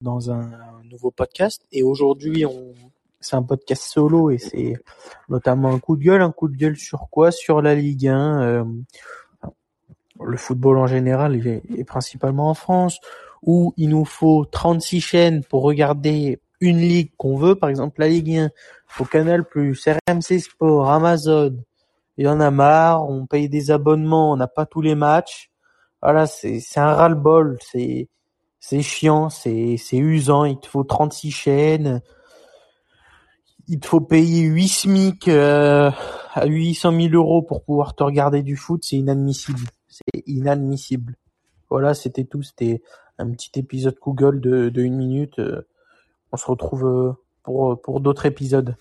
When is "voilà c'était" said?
41.70-42.24